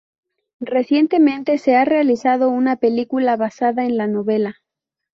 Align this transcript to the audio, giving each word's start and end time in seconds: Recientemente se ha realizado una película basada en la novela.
Recientemente 0.61 1.59
se 1.59 1.75
ha 1.75 1.85
realizado 1.85 2.49
una 2.49 2.75
película 2.77 3.37
basada 3.37 3.85
en 3.85 3.97
la 3.97 4.07
novela. 4.07 4.55